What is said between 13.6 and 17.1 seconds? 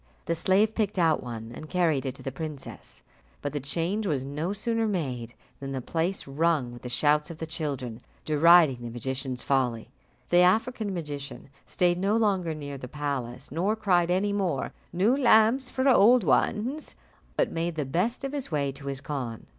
cried any more, "New lamps for old ones,"